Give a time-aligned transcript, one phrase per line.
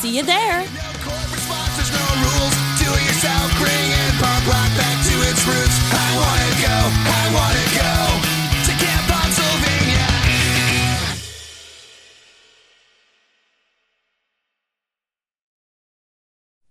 [0.00, 0.66] See you there.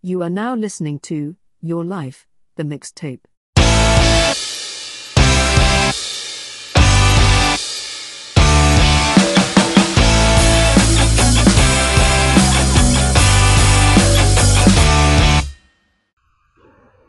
[0.01, 2.25] You are now listening to Your Life,
[2.55, 3.19] the mixtape.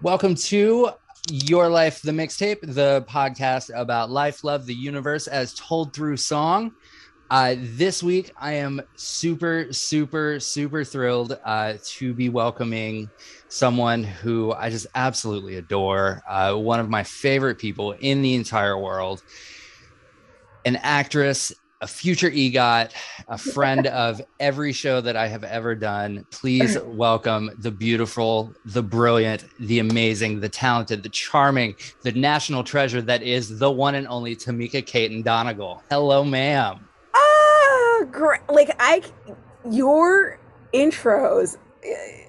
[0.03, 0.93] Welcome to
[1.31, 6.73] Your Life, the Mixtape, the podcast about life, love, the universe as told through song.
[7.31, 13.11] Uh, this week, I am super, super, super thrilled uh, to be welcoming
[13.49, 18.79] someone who I just absolutely adore, uh, one of my favorite people in the entire
[18.79, 19.23] world,
[20.65, 22.93] an actress, a future EGOT,
[23.29, 26.27] a friend of every show that I have ever done.
[26.31, 33.03] Please welcome the beautiful, the brilliant, the amazing, the talented, the charming, the national treasure
[33.03, 35.83] that is the one and only Tamika Katon Donegal.
[35.91, 36.87] Hello, ma'am.
[37.15, 38.41] Ah, great.
[38.49, 39.03] Like I,
[39.71, 40.39] your
[40.73, 42.27] intros eh,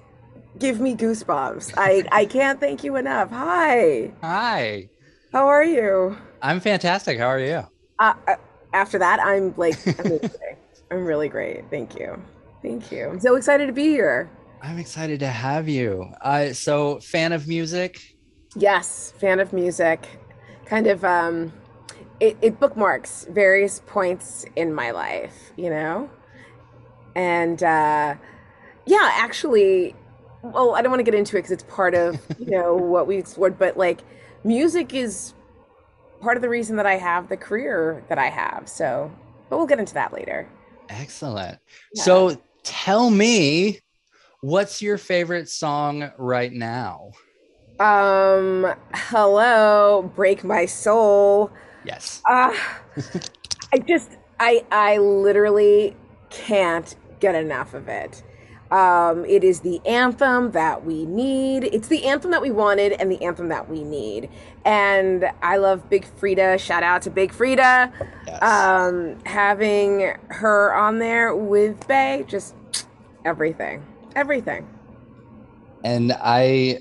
[0.58, 1.74] give me goosebumps.
[1.76, 3.30] I I can't thank you enough.
[3.30, 4.88] Hi, Hi.
[5.32, 6.16] how are you?
[6.40, 7.18] I'm fantastic.
[7.18, 7.62] How are you?
[7.98, 8.34] Uh, uh,
[8.72, 9.76] after that, I'm like.
[10.92, 11.64] I'm really great.
[11.70, 12.22] Thank you.
[12.60, 13.08] Thank you.
[13.08, 14.30] I'm so excited to be here.
[14.60, 16.12] I'm excited to have you.
[16.20, 18.14] Uh, so, fan of music?
[18.54, 20.06] Yes, fan of music.
[20.66, 21.50] Kind of, um,
[22.20, 26.10] it, it bookmarks various points in my life, you know?
[27.16, 28.14] And uh,
[28.84, 29.96] yeah, actually,
[30.42, 33.06] well, I don't want to get into it because it's part of, you know, what
[33.06, 34.02] we explored, but like
[34.44, 35.32] music is
[36.22, 38.68] part of the reason that I have the career that I have.
[38.68, 39.10] So,
[39.50, 40.48] but we'll get into that later.
[40.88, 41.58] Excellent.
[41.92, 42.02] Yeah.
[42.02, 43.80] So, tell me,
[44.40, 47.10] what's your favorite song right now?
[47.80, 51.50] Um, hello, break my soul.
[51.84, 52.22] Yes.
[52.30, 52.54] Uh,
[53.74, 55.96] I just, I, I literally
[56.30, 58.22] can't get enough of it.
[58.72, 61.64] Um, it is the anthem that we need.
[61.64, 64.30] It's the anthem that we wanted and the anthem that we need.
[64.64, 66.58] And I love Big Freedia.
[66.58, 67.92] Shout out to Big Freedia.
[68.26, 68.42] Yes.
[68.42, 72.54] Um, having her on there with Bey, just
[73.24, 73.84] everything,
[74.16, 74.66] everything.
[75.84, 76.78] and I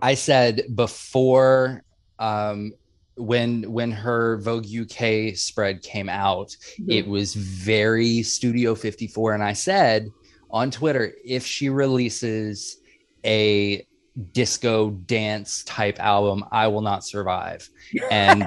[0.00, 1.82] I said before
[2.18, 2.72] um
[3.18, 6.56] when when her Vogue UK spread came out,
[6.86, 10.08] it was very Studio 54 and I said
[10.50, 12.78] on Twitter if she releases
[13.24, 13.86] a
[14.32, 17.68] disco dance type album, I will not survive.
[18.10, 18.44] And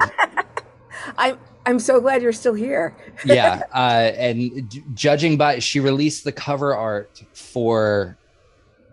[1.18, 2.96] I'm, I'm so glad you're still here.
[3.24, 8.18] yeah uh and judging by she released the cover art for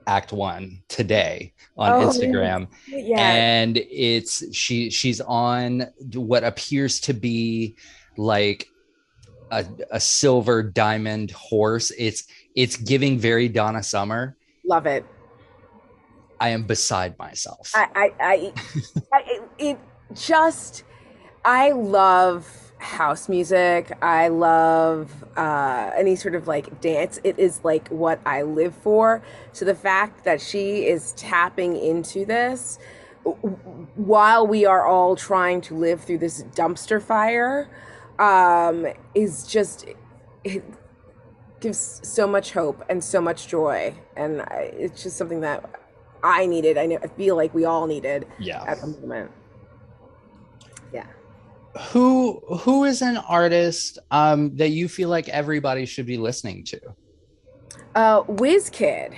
[0.10, 2.68] act one today on Oh, instagram.
[2.88, 3.20] Yeah.
[3.22, 7.76] and it's she she's on what appears to be
[8.18, 8.68] like
[9.52, 11.92] a, a silver diamond horse.
[11.98, 12.26] It's
[12.56, 14.36] it's giving very donna summer.
[14.66, 15.06] Love it.
[16.40, 17.72] i am beside myself.
[17.76, 18.54] I, I, I,
[19.14, 19.80] I it, it
[20.14, 20.84] just,
[21.46, 23.92] I love house music.
[24.02, 27.20] I love uh, any sort of like dance.
[27.24, 29.22] It is like what I live for.
[29.52, 32.80] So the fact that she is tapping into this
[33.96, 37.70] while we are all trying to live through this dumpster fire
[38.18, 39.86] um, is just,
[40.44, 40.64] it
[41.60, 43.94] gives so much hope and so much joy.
[44.16, 45.70] And I, it's just something that
[46.24, 46.78] I needed.
[46.78, 49.32] I, know, I feel like we all needed yeah at the moment.
[51.92, 56.80] Who who is an artist um that you feel like everybody should be listening to
[57.96, 59.16] Uh, WizKid.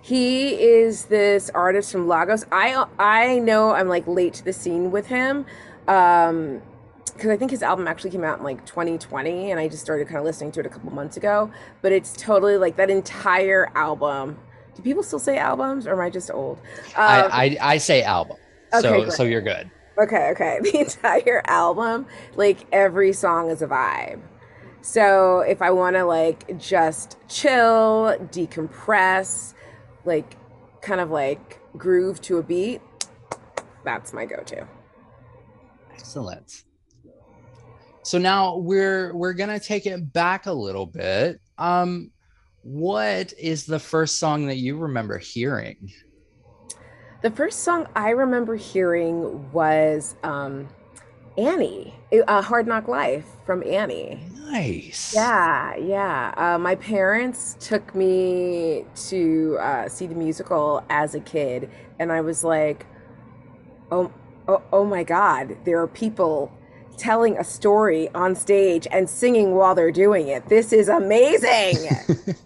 [0.00, 2.44] He is this artist from Lagos.
[2.52, 5.46] I I know I'm like late to the scene with him.
[5.88, 6.62] Um
[7.14, 10.08] because I think his album actually came out in like 2020 and I just started
[10.08, 11.50] kind of listening to it a couple months ago.
[11.80, 14.38] But it's totally like that entire album.
[14.74, 16.58] Do people still say albums or am I just old?
[16.96, 18.38] Um, I, I i say album
[18.74, 19.12] Okay, so great.
[19.12, 20.60] so you're good Okay, okay.
[20.62, 24.20] The entire album, like every song is a vibe.
[24.82, 29.54] So if I want to like just chill, decompress,
[30.04, 30.36] like
[30.82, 32.82] kind of like groove to a beat,
[33.84, 34.66] that's my go-to.
[35.92, 36.64] Excellent.
[38.02, 41.40] So now we're we're gonna take it back a little bit.
[41.56, 42.10] Um,
[42.62, 45.90] what is the first song that you remember hearing?
[47.24, 50.68] The first song I remember hearing was um,
[51.38, 54.20] Annie, a Hard Knock Life from Annie.
[54.34, 55.14] Nice.
[55.14, 56.34] Yeah, yeah.
[56.36, 62.20] Uh, my parents took me to uh, see the musical as a kid, and I
[62.20, 62.84] was like,
[63.90, 64.12] oh,
[64.46, 66.52] oh, oh my God, there are people
[66.98, 70.50] telling a story on stage and singing while they're doing it.
[70.50, 71.88] This is amazing.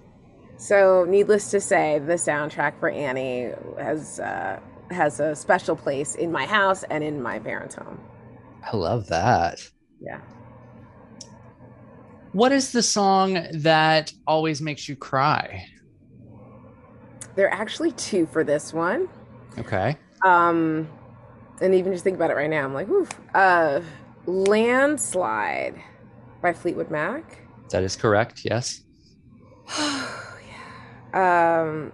[0.56, 6.32] so, needless to say, the soundtrack for Annie has uh, has a special place in
[6.32, 8.00] my house and in my parents' home.
[8.70, 9.60] I love that.
[10.00, 10.20] Yeah.
[12.32, 15.64] What is the song that always makes you cry?
[17.34, 19.08] There are actually two for this one.
[19.58, 19.96] Okay.
[20.24, 20.88] Um,
[21.60, 23.08] and even just think about it right now, I'm like, oof.
[23.34, 23.80] Uh,
[24.26, 25.82] Landslide
[26.42, 27.38] by Fleetwood Mac.
[27.70, 28.42] That is correct.
[28.44, 28.82] Yes.
[31.12, 31.60] Yeah.
[31.62, 31.92] Um,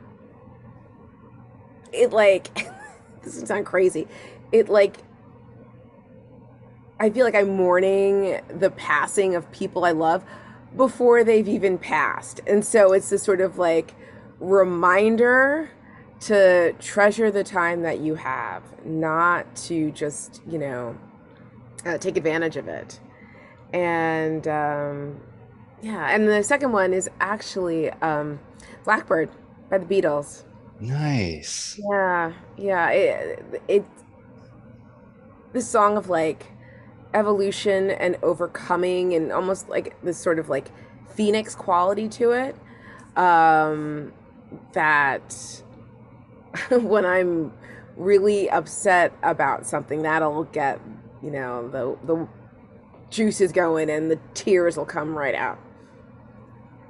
[1.92, 2.68] it like,
[3.24, 4.06] this is sound crazy.
[4.52, 4.98] It like,
[7.00, 10.24] I feel like I'm mourning the passing of people I love
[10.76, 12.40] before they've even passed.
[12.46, 13.94] And so it's this sort of like
[14.40, 15.70] reminder
[16.20, 20.96] to treasure the time that you have, not to just, you know,
[21.84, 23.00] uh, take advantage of it.
[23.72, 25.20] And um,
[25.82, 28.38] yeah, and the second one is actually um,
[28.84, 29.28] Blackbird
[29.68, 30.44] by the Beatles.
[30.80, 31.80] Nice.
[31.90, 32.90] Yeah, yeah.
[32.90, 33.84] It, it
[35.52, 36.46] this song of like
[37.14, 40.70] evolution and overcoming and almost like this sort of like
[41.14, 42.56] phoenix quality to it.
[43.16, 44.12] Um,
[44.72, 45.62] that
[46.70, 47.52] when I'm
[47.96, 50.80] really upset about something, that'll get
[51.22, 52.28] you know the the
[53.10, 55.58] juices going and the tears will come right out.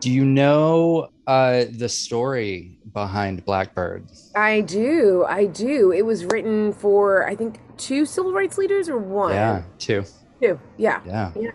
[0.01, 4.07] Do you know uh, the story behind Blackbird?
[4.35, 5.93] I do, I do.
[5.93, 9.33] It was written for I think two civil rights leaders or one.
[9.35, 10.05] Yeah, two.
[10.41, 10.59] two.
[10.79, 11.33] Yeah, Yeah.
[11.37, 11.51] yeah,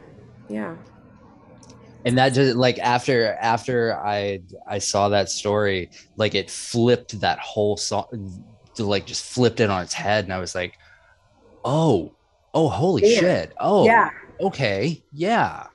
[0.50, 0.76] yeah.
[2.06, 7.40] And that just like after after I I saw that story, like it flipped that
[7.40, 8.06] whole song,
[8.78, 10.76] like just flipped it on its head, and I was like,
[11.66, 12.14] oh,
[12.54, 13.20] oh, holy Yeah.
[13.20, 14.10] shit, oh, Yeah.
[14.40, 15.68] okay, yeah,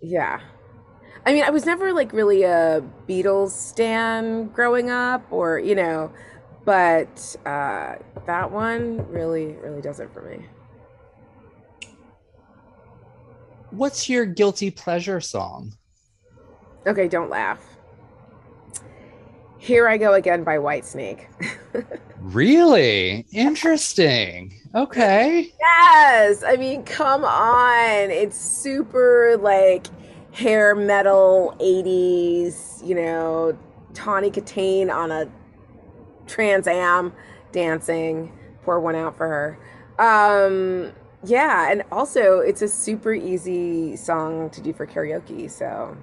[0.00, 0.40] Yeah.
[1.24, 6.12] I mean, I was never like really a Beatles stan growing up or, you know,
[6.64, 7.94] but uh,
[8.26, 10.44] that one really, really does it for me.
[13.70, 15.72] What's your guilty pleasure song?
[16.86, 17.60] Okay, don't laugh.
[19.58, 21.26] Here I Go Again by Whitesnake.
[22.22, 24.54] Really interesting.
[24.76, 25.52] Okay.
[25.58, 26.44] yes!
[26.44, 28.10] I mean, come on.
[28.12, 29.88] It's super like
[30.32, 33.56] hair metal 80s, you know,
[33.94, 35.30] Tawny Kitaen on a
[36.26, 37.12] Trans Am
[37.52, 38.32] dancing.
[38.64, 39.58] Pour one out for her.
[39.98, 40.92] Um,
[41.24, 45.50] yeah, and also it's a super easy song to do for karaoke.
[45.50, 45.96] So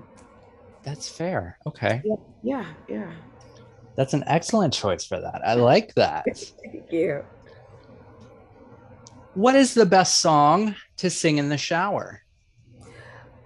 [0.83, 1.57] That's fair.
[1.65, 2.01] Okay.
[2.43, 3.11] yeah, yeah.
[3.95, 5.41] That's an excellent choice for that.
[5.45, 6.25] I like that.
[6.63, 7.23] Thank you.
[9.33, 12.21] What is the best song to sing in the shower?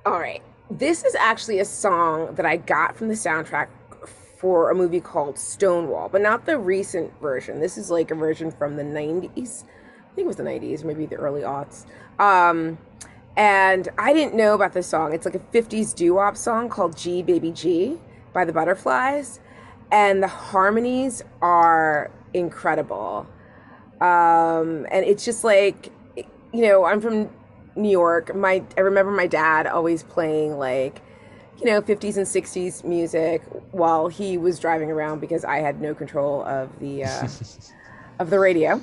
[0.06, 0.42] All right.
[0.70, 3.68] This is actually a song that I got from the soundtrack
[4.38, 7.60] for a movie called Stonewall, but not the recent version.
[7.60, 9.64] This is like a version from the 90s.
[9.64, 11.86] I think it was the 90s, maybe the early aughts.
[12.18, 12.78] Um,
[13.36, 15.14] and I didn't know about this song.
[15.14, 18.00] It's like a 50s doo wop song called G Baby G
[18.32, 19.40] by the Butterflies.
[19.92, 23.28] And the harmonies are incredible.
[24.00, 27.30] Um, and it's just like, you know, I'm from
[27.76, 28.36] New York.
[28.36, 31.02] My I remember my dad always playing like,
[31.60, 35.94] you know, 50s and 60s music while he was driving around because I had no
[35.94, 37.28] control of the uh,
[38.20, 38.82] of the radio.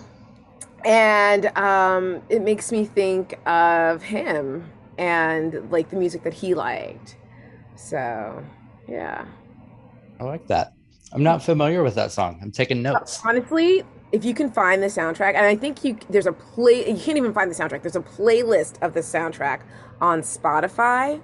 [0.85, 7.17] And um, it makes me think of him and like the music that he liked.
[7.77, 8.45] So,
[8.89, 9.25] yeah.
[10.19, 10.75] I like that.
[11.13, 12.39] I'm not familiar with that song.
[12.43, 13.21] I'm taking notes.
[13.25, 16.99] Honestly, if you can find the soundtrack, and I think you there's a play you
[16.99, 17.83] can't even find the soundtrack.
[17.83, 19.63] There's a playlist of the soundtrack
[20.01, 21.21] on Spotify.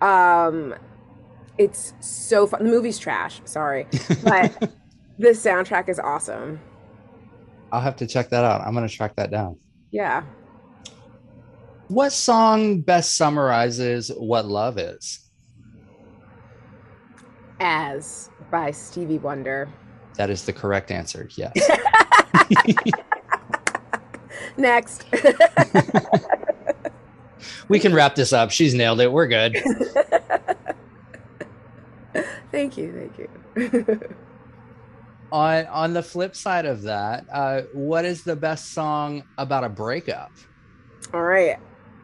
[0.00, 0.74] Um
[1.58, 2.64] it's so fun.
[2.64, 3.86] The movie's trash, sorry.
[4.24, 4.72] But
[5.18, 6.60] the soundtrack is awesome.
[7.70, 8.62] I'll have to check that out.
[8.62, 9.58] I'm going to track that down.
[9.90, 10.22] Yeah.
[11.88, 15.30] What song best summarizes what love is?
[17.60, 19.68] As by Stevie Wonder.
[20.20, 21.30] That is the correct answer.
[21.34, 21.54] Yes.
[24.58, 25.06] Next.
[27.68, 28.50] we can wrap this up.
[28.50, 29.10] She's nailed it.
[29.10, 29.56] We're good.
[32.52, 32.92] thank you.
[32.92, 33.30] Thank you.
[35.32, 39.70] on on the flip side of that, uh, what is the best song about a
[39.70, 40.32] breakup?
[41.14, 41.56] All right.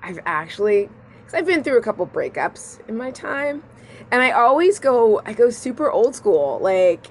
[0.02, 3.62] I've actually, because I've been through a couple breakups in my time,
[4.10, 6.58] and I always go, I go super old school.
[6.62, 7.08] Like,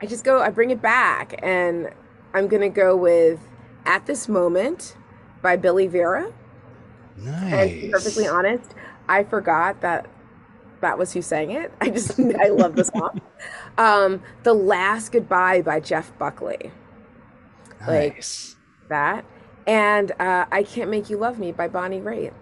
[0.00, 1.90] I just go, I bring it back, and
[2.34, 3.40] I'm gonna go with
[3.84, 4.96] "At This Moment"
[5.42, 6.32] by Billy Vera.
[7.16, 7.52] Nice.
[7.52, 8.74] And to be perfectly honest,
[9.08, 10.06] I forgot that
[10.82, 11.72] that was who sang it.
[11.80, 13.20] I just, I love the song.
[13.78, 16.70] Um, "The Last Goodbye" by Jeff Buckley.
[17.86, 18.56] like- Nice.
[18.88, 19.24] That.
[19.66, 22.32] And uh, "I Can't Make You Love Me" by Bonnie Raitt.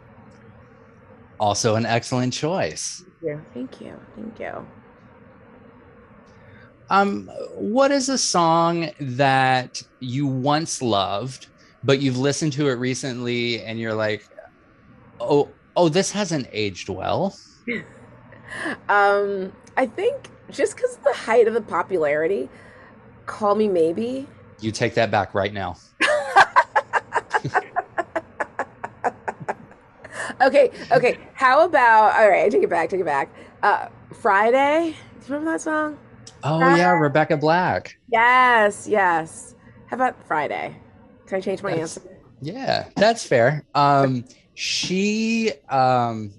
[1.40, 3.02] Also an excellent choice.
[3.22, 4.66] Yeah, thank you, thank you.
[6.90, 11.48] Um, what is a song that you once loved,
[11.82, 14.28] but you've listened to it recently and you're like,
[15.20, 17.36] oh, oh, this hasn't aged well?
[18.88, 22.48] Um, I think just because of the height of the popularity,
[23.26, 24.28] "Call Me Maybe."
[24.60, 25.76] You take that back right now.
[30.40, 31.18] Okay, okay.
[31.34, 32.44] How about all right?
[32.44, 32.90] I take it back.
[32.90, 33.32] Take it back.
[33.62, 34.90] Uh, Friday.
[35.20, 35.98] Do you remember that song?
[36.44, 37.96] Oh yeah, Rebecca Black.
[38.12, 39.54] Yes, yes.
[39.86, 40.76] How about Friday?
[41.26, 42.10] Can I change my That's- answer?
[42.40, 43.64] Yeah, that's fair.
[43.74, 46.32] Um, she um,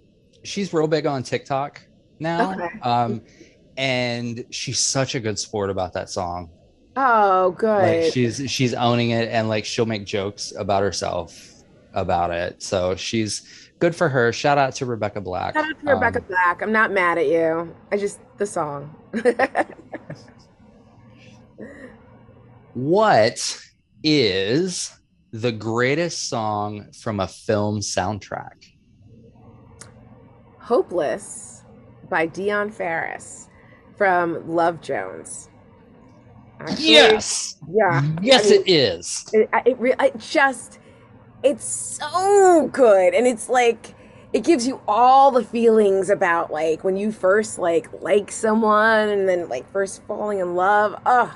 [0.44, 1.82] she's real big on TikTok
[2.20, 2.54] now.
[2.54, 2.80] Okay.
[2.82, 3.22] Um,
[3.78, 6.50] and she's such a good sport about that song.
[6.96, 8.04] Oh, good.
[8.04, 11.52] Like she's she's owning it and like she'll make jokes about herself
[11.94, 12.62] about it.
[12.62, 14.32] So she's good for her.
[14.32, 15.56] Shout out to Rebecca Black.
[15.56, 16.62] Shout out to Rebecca Um, Black.
[16.62, 17.76] I'm not mad at you.
[17.92, 18.94] I just the song.
[22.75, 23.60] what
[24.03, 24.91] is
[25.32, 28.65] the greatest song from a film soundtrack?
[30.60, 31.63] Hopeless
[32.10, 33.50] by Dionne Farris
[33.96, 35.50] from Love Jones.
[36.60, 37.55] Actually, Yes.
[37.70, 38.03] Yeah.
[38.22, 39.25] Yes, I mean, it is.
[39.34, 40.79] it, it, re- I just
[41.44, 43.94] it's so good and it's like
[44.34, 49.29] it gives you all the feelings about like when you first like like someone and
[49.29, 51.32] then like first falling in love Ugh.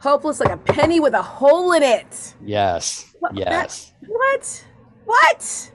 [0.00, 3.12] Hopeless like a penny with a hole in it Yes.
[3.18, 3.92] What- that- Yes.
[4.06, 4.64] what
[5.04, 5.70] what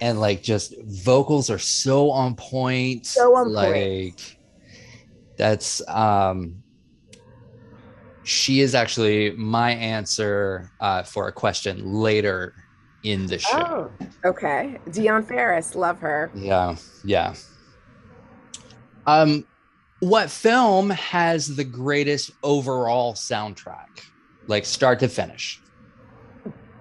[0.00, 3.06] And like just vocals are so on point.
[3.06, 4.36] So on like point.
[5.38, 6.62] that's um
[8.24, 12.54] she is actually my answer uh, for a question later
[13.02, 13.90] in the show.
[13.92, 17.34] oh okay dionne farris love her Yeah, yeah.
[19.06, 19.46] Um,
[20.08, 23.88] what film has the greatest overall soundtrack,
[24.46, 25.60] like start to finish?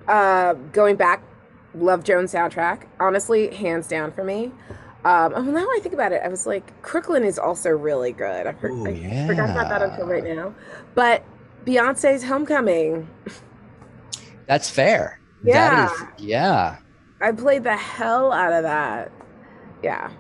[0.08, 1.24] uh going back
[1.76, 4.46] love jones soundtrack honestly hands down for me
[5.06, 8.46] um oh, now i think about it i was like crooklyn is also really good
[8.56, 10.54] heard Ooh, i forgot about that until right now
[10.94, 11.24] but
[11.66, 13.08] beyonce's homecoming
[14.46, 15.22] That's fair.
[15.44, 15.88] Yeah.
[15.88, 16.78] That is, yeah.
[17.22, 19.12] i played the hell out of that
[19.82, 20.12] yeah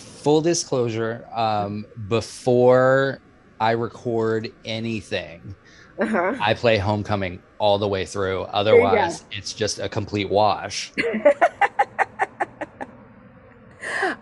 [0.00, 3.20] Full disclosure, um, before
[3.58, 5.54] I record anything,
[5.98, 8.42] uh-huh I play Homecoming all the way through.
[8.42, 10.92] Otherwise, it's just a complete wash.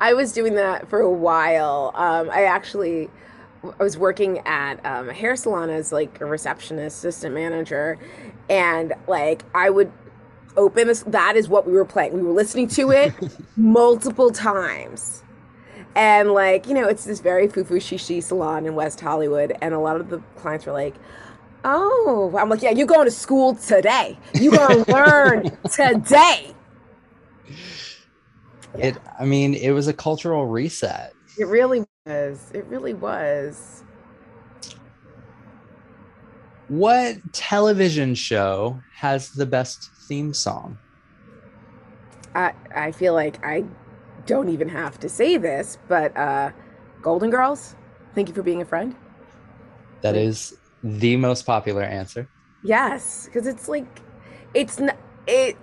[0.00, 1.92] I was doing that for a while.
[1.94, 3.11] Um, I actually
[3.78, 7.99] I was working at um, a hair salon as like a receptionist, assistant manager,
[8.49, 9.90] and like I would
[10.56, 11.02] open this.
[11.04, 12.12] That is what we were playing.
[12.14, 13.14] We were listening to it
[13.56, 15.23] multiple times,
[15.95, 19.78] and like you know, it's this very foo-foo shishi salon in West Hollywood, and a
[19.78, 20.95] lot of the clients were like.
[21.64, 24.16] Oh, I'm like, yeah, you're going to school today.
[24.35, 26.54] You're going to learn today.
[28.78, 31.12] It, I mean, it was a cultural reset.
[31.37, 32.50] It really was.
[32.54, 33.83] It really was.
[36.68, 40.78] What television show has the best theme song?
[42.35, 43.64] I I feel like I
[44.28, 46.52] don't even have to say this, but uh
[47.02, 47.75] Golden Girls,
[48.14, 48.94] thank you for being a friend.
[50.02, 52.30] That is the most popular answer.
[52.62, 53.87] Yes, because it's like
[54.54, 55.56] it's n- it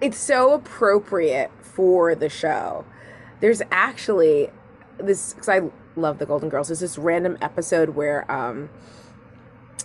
[0.00, 2.84] it's so appropriate for the show.
[3.40, 4.50] There's actually
[4.98, 5.62] this because I
[5.96, 6.68] love the Golden Girls.
[6.68, 8.70] There's this random episode where um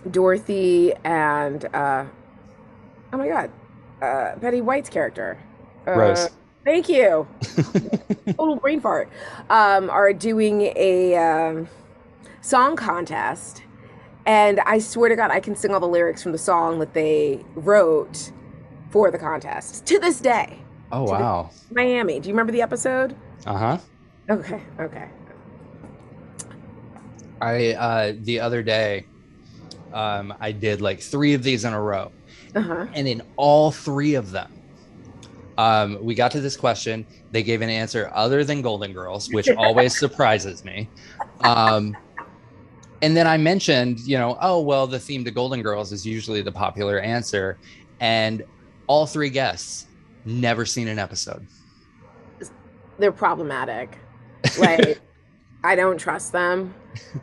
[0.09, 2.05] Dorothy and uh
[3.13, 3.51] oh my god,
[4.01, 5.37] uh Betty White's character.
[5.87, 6.29] Uh, Rose.
[6.63, 7.27] Thank you.
[8.37, 9.09] Total brain fart.
[9.49, 11.67] Um, are doing a um,
[12.41, 13.63] song contest,
[14.25, 16.93] and I swear to God, I can sing all the lyrics from the song that
[16.93, 18.31] they wrote
[18.91, 20.59] for the contest to this day.
[20.91, 21.49] Oh wow.
[21.71, 22.19] Miami.
[22.19, 23.15] Do you remember the episode?
[23.45, 23.77] Uh huh.
[24.29, 24.61] Okay.
[24.79, 25.07] Okay.
[27.41, 29.07] I uh the other day,
[29.93, 32.11] um, I did like three of these in a row,
[32.55, 32.87] Uh huh.
[32.93, 34.51] and in all three of them,
[35.61, 37.05] um, we got to this question.
[37.31, 40.89] They gave an answer other than Golden Girls, which always surprises me.
[41.41, 41.95] Um,
[43.03, 46.41] and then I mentioned, you know, oh well, the theme to Golden Girls is usually
[46.41, 47.59] the popular answer,
[47.99, 48.43] and
[48.87, 49.85] all three guests
[50.25, 51.45] never seen an episode.
[52.97, 53.97] They're problematic.
[54.59, 54.99] Like,
[55.63, 56.73] I don't trust them.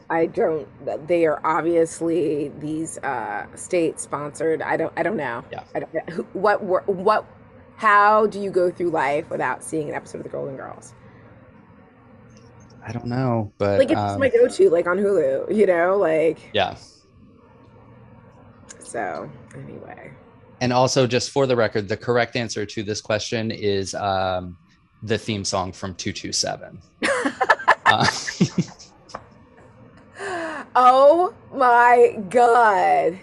[0.09, 0.69] I don't.
[1.09, 4.63] They are obviously these uh, state sponsored.
[4.63, 4.93] I don't.
[4.97, 5.45] I don't know.
[5.51, 5.65] Yeah.
[5.75, 6.35] I don't.
[6.35, 6.63] What?
[6.63, 7.27] wor- What?
[7.79, 10.95] How do you go through life without seeing an episode of The Golden Girls?
[12.85, 15.55] I don't know, but Like it's um, my go-to, like on Hulu.
[15.55, 16.75] You know, like yeah.
[18.81, 19.31] so.
[19.55, 20.11] Anyway,
[20.61, 24.57] And also, just for the record, the correct answer to this question is um,
[25.05, 26.81] the theme song from 227.
[27.87, 28.07] uh,
[30.75, 33.21] oh my god.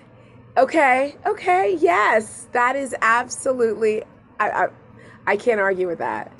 [0.55, 1.15] Okay.
[1.25, 1.75] Okay.
[1.81, 4.03] Yes, that is absolutely.
[4.39, 4.49] I.
[4.49, 4.67] I,
[5.27, 6.31] I can't argue with that.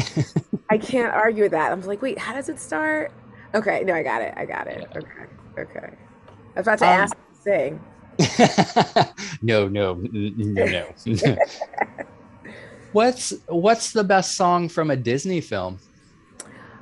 [0.70, 1.72] I can't argue with that.
[1.72, 3.12] I'm like, wait, how does it start?
[3.54, 4.34] Okay, no, I got it.
[4.38, 4.88] I got it.
[4.96, 5.26] Okay,
[5.58, 5.90] okay.
[6.56, 7.82] I was about to Um, ask to sing.
[9.42, 10.66] no, no, no,
[11.06, 11.38] no.
[12.92, 15.80] what's what's the best song from a Disney film?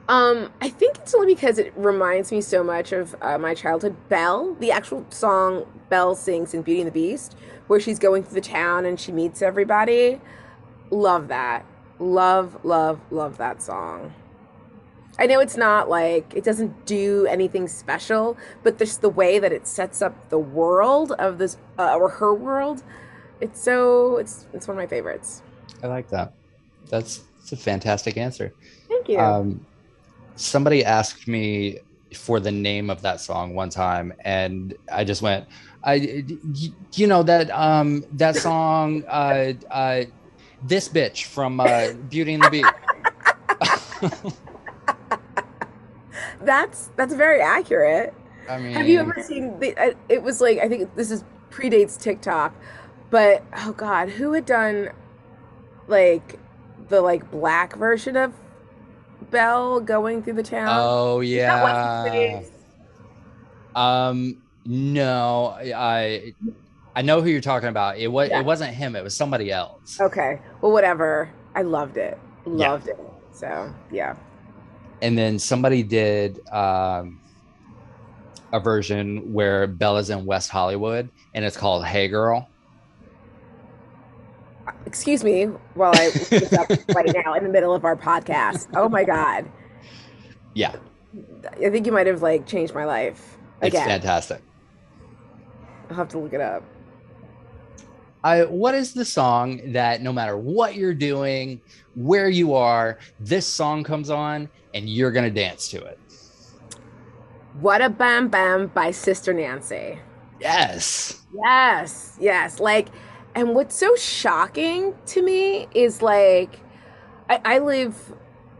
[0.10, 3.96] Um, I think it's only because it reminds me so much of uh, my childhood.
[4.10, 7.36] Belle, the actual song Belle sings in Beauty and the Beast,
[7.68, 10.20] where she's going through the town and she meets everybody.
[10.94, 11.66] Love that.
[11.98, 14.14] Love, love, love that song.
[15.18, 19.52] I know it's not like it doesn't do anything special, but just the way that
[19.52, 22.84] it sets up the world of this uh, or her world,
[23.42, 25.42] it's so it's it's one of my favorites.
[25.82, 26.34] I like that.
[26.90, 28.54] That's, that's a fantastic answer.
[28.88, 29.20] Thank you.
[29.20, 29.66] Um,
[30.36, 31.80] somebody asked me
[32.16, 35.48] for the name of that song one time, and I just went,
[35.84, 36.24] I
[36.94, 40.04] you know that um that song, uh, uh,
[40.64, 42.74] this bitch from uh, Beauty and the Beast.
[46.42, 48.14] that's that's very accurate.
[48.50, 49.76] I mean, Have you ever seen the?
[49.78, 52.54] uh, It was like I think this is predates TikTok,
[53.10, 54.90] but oh god, who had done
[55.88, 56.40] like
[56.90, 58.34] the like black version of
[59.32, 60.70] Belle going through the town?
[60.80, 62.42] Oh Is that what's his yeah.
[63.76, 66.36] Um, no, I
[66.96, 67.98] I know who you're talking about.
[67.98, 68.40] It was Yeah.
[68.40, 68.96] it wasn't him.
[68.96, 70.00] It was somebody else.
[70.00, 71.30] Okay, well whatever.
[71.56, 72.18] I loved it.
[72.46, 72.72] Yeah.
[72.72, 73.00] Loved it.
[73.32, 74.16] So yeah.
[75.02, 77.20] and then somebody did um,
[78.52, 82.48] a version where Bella's in West Hollywood, and it's called "Hey Girl."
[84.86, 88.68] Excuse me while I look up right now in the middle of our podcast.
[88.76, 89.50] Oh my god,
[90.54, 90.76] Yeah,
[91.52, 94.42] I think you might have like changed my life it's fantastic.
[95.90, 96.64] I'll have to look it up.
[98.24, 101.62] I, what is the song that no matter what you're doing,
[101.96, 106.00] where you are, this song comes on and you're gonna dance to it?
[107.60, 110.00] What a Bam Bam by Sister Nancy.
[110.40, 111.22] Yes.
[111.34, 112.60] Yes, yes.
[112.60, 112.90] Like,
[113.36, 116.60] and what's so shocking to me is like,
[117.30, 118.14] I, I live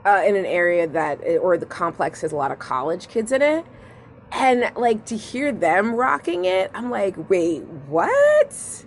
[0.06, 3.42] uh, in an area that, or the complex has a lot of college kids in
[3.42, 3.66] it.
[4.32, 8.86] And like to hear them rocking it, I'm like, wait, what?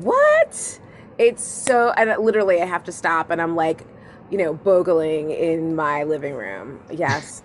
[0.00, 0.80] What?
[1.18, 3.86] It's so, and it- literally I have to stop and I'm like,
[4.30, 6.80] you know, bogling in my living room.
[6.90, 7.42] Yes.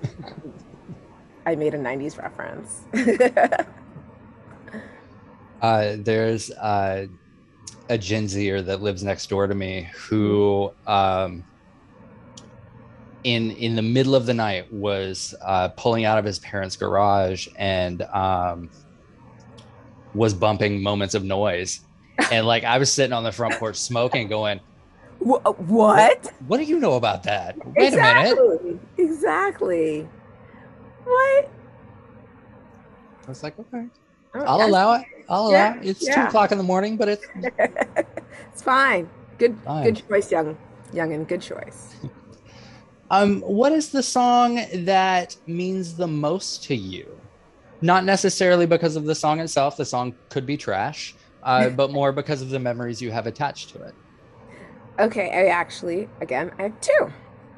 [1.46, 2.82] I made a 90s reference.
[5.62, 7.08] Uh, there's uh,
[7.90, 11.44] a Gen Zer that lives next door to me who, um,
[13.24, 17.48] in in the middle of the night, was uh, pulling out of his parents' garage
[17.58, 18.70] and um,
[20.14, 21.87] was bumping "Moments of Noise,"
[22.32, 24.60] and like I was sitting on the front porch smoking, going,
[25.20, 26.32] Wh- what?
[26.48, 27.56] "What do you know about that?
[27.76, 28.80] Wait a minute." exactly.
[28.98, 30.08] Exactly.
[31.04, 31.50] What?
[33.26, 33.88] I was like, "Okay,
[34.36, 35.06] Oh, I'll that's- allow it.
[35.30, 35.86] I'll Yeah, allow it.
[35.88, 37.26] It's two o'clock in the morning, but it's
[38.54, 39.10] It's fine.
[39.38, 39.58] Good.
[39.66, 39.84] Fine.
[39.84, 40.58] Good choice, young,
[40.94, 41.96] young, and good choice.
[43.10, 47.08] Um, what is the song that means the most to you?
[47.80, 49.78] Not necessarily because of the song itself.
[49.78, 53.70] The song could be trash, uh, but more because of the memories you have attached
[53.70, 53.96] to it.
[55.00, 57.12] Okay, I actually, again, I have two.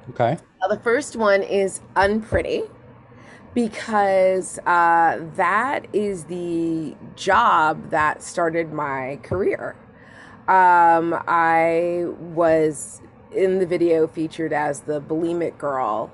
[0.10, 0.38] Okay.
[0.62, 2.70] Now, the first one is Unpretty
[3.54, 9.76] because uh, that is the job that started my career.
[10.48, 16.12] Um, I was in the video featured as the bulimic girl,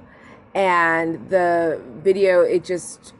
[0.54, 3.14] and the video it just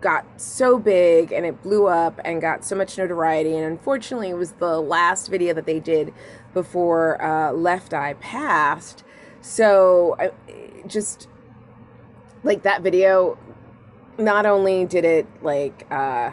[0.00, 3.56] got so big and it blew up and got so much notoriety.
[3.56, 6.12] And unfortunately, it was the last video that they did
[6.52, 9.04] before uh, Left Eye passed.
[9.40, 10.32] So I
[10.86, 11.28] just
[12.42, 13.38] like that video
[14.18, 16.32] not only did it like uh,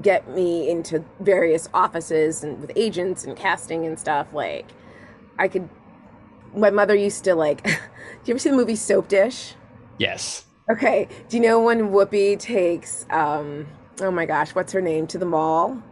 [0.00, 4.66] get me into various offices and with agents and casting and stuff, like
[5.38, 5.68] I could.
[6.54, 7.62] My mother used to like.
[7.64, 7.70] do
[8.26, 9.54] you ever see the movie Soap Dish?
[9.98, 10.44] Yes.
[10.70, 11.08] Okay.
[11.28, 13.66] Do you know when Whoopi takes um
[14.00, 15.82] oh my gosh, what's her name to the mall?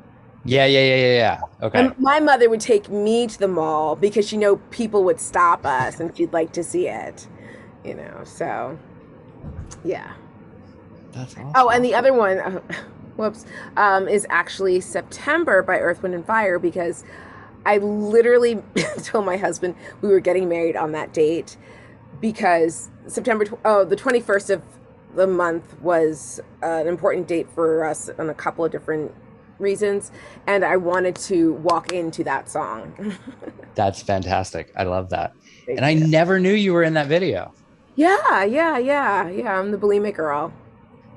[0.44, 1.40] Yeah, yeah, yeah, yeah, yeah.
[1.62, 1.78] Okay.
[1.80, 5.66] And my mother would take me to the mall because she know people would stop
[5.66, 7.26] us and she'd like to see it.
[7.84, 8.78] You know, so
[9.84, 10.12] yeah.
[11.12, 11.52] That's awesome.
[11.54, 12.60] Oh, and the other one, uh,
[13.16, 13.44] whoops,
[13.76, 17.04] um, is actually September by Earth, Wind, and Fire because
[17.66, 18.62] I literally
[19.02, 21.56] told my husband we were getting married on that date
[22.20, 24.62] because September, tw- oh, the 21st of
[25.14, 29.12] the month was uh, an important date for us on a couple of different
[29.58, 30.10] reasons.
[30.46, 33.16] And I wanted to walk into that song.
[33.74, 34.72] That's fantastic.
[34.76, 35.32] I love that.
[35.66, 37.54] Thank And I never knew you were in that video.
[37.96, 39.58] yeah, yeah, yeah, yeah.
[39.58, 40.52] I'm the bulimic girl.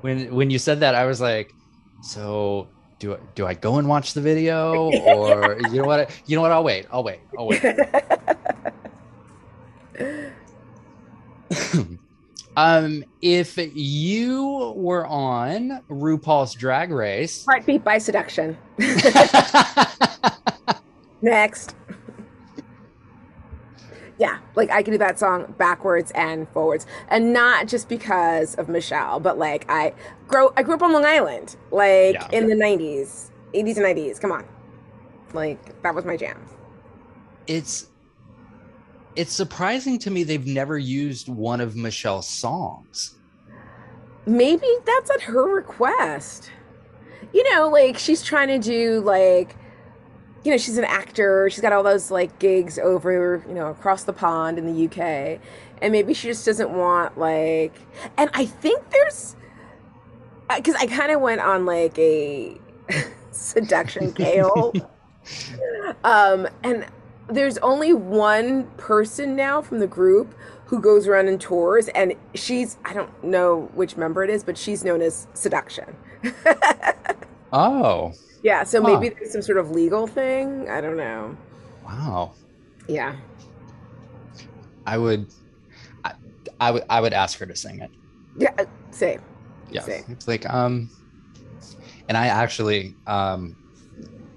[0.00, 1.54] When when you said that, I was like,
[2.00, 6.10] so do I, do I go and watch the video or you know what?
[6.26, 6.52] You know what?
[6.52, 6.86] I'll wait.
[6.90, 7.20] I'll wait.
[7.38, 7.62] I'll wait.
[12.56, 18.56] um, if you were on RuPaul's Drag Race, Heartbeat by Seduction.
[21.22, 21.74] Next.
[24.18, 28.68] yeah, like I can do that song backwards and forwards, and not just because of
[28.68, 29.94] Michelle, but like I
[30.28, 32.28] grow, I grew up on Long Island, like Yeah.
[32.30, 34.20] in the '90s, '80s and '90s.
[34.20, 34.44] Come on,
[35.32, 36.38] like that was my jam.
[37.46, 37.88] it's
[39.16, 43.16] it's surprising to me they've never used one of Michelle's songs.
[44.26, 46.50] Maybe that's at her request.
[47.32, 49.56] You know, like she's trying to do like
[50.44, 51.48] you know, she's an actor.
[51.48, 55.40] She's got all those like gigs over, you know, across the pond in the UK.
[55.80, 57.74] And maybe she just doesn't want like
[58.16, 59.36] and I think there's
[60.62, 62.58] cuz I kind of went on like a
[63.30, 64.72] seduction kale.
[66.04, 66.86] um and
[67.28, 70.34] there's only one person now from the group
[70.66, 74.56] who goes around and tours and she's I don't know which member it is, but
[74.58, 75.96] she's known as seduction.
[77.52, 78.88] Oh, Yeah, so Huh.
[78.88, 80.68] maybe there's some sort of legal thing.
[80.68, 81.36] I don't know.
[81.84, 82.34] wow.
[82.88, 83.16] Yeah.
[84.86, 85.32] I would
[86.04, 86.12] I,
[86.60, 87.90] I would I would ask her to sing it.
[88.36, 89.20] Yeah, uh, same.
[89.70, 89.82] Yeah.
[89.82, 90.04] Same.
[90.08, 90.90] It's like um
[92.08, 93.56] and I actually um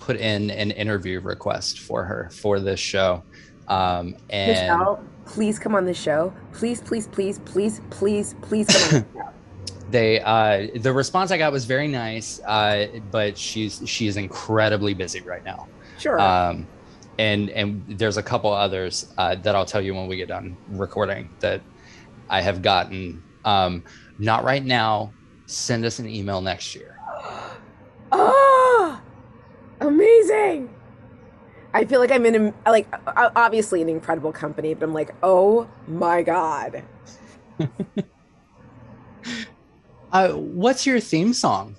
[0.07, 3.21] put in an interview request for her for this show.
[3.67, 6.33] Um and Michelle, please come on the show.
[6.53, 9.33] Please, please, please, please, please, please come on the show.
[9.91, 14.93] they uh the response I got was very nice, uh, but she's she is incredibly
[14.93, 15.67] busy right now.
[15.99, 16.19] Sure.
[16.21, 16.65] um,
[17.19, 20.55] and and there's a couple others uh, that I'll tell you when we get done
[20.69, 21.61] recording that
[22.29, 23.21] I have gotten.
[23.43, 23.83] Um,
[24.19, 25.11] not right now.
[25.47, 26.97] Send us an email next year.
[28.11, 28.46] oh,
[29.97, 30.69] amazing.
[31.73, 32.87] I feel like I'm in a, like
[33.35, 36.83] obviously an incredible company, but I'm like, oh my god.
[40.09, 41.75] Uh, what's your theme song?